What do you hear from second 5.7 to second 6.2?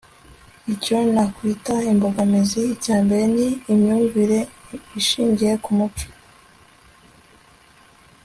muco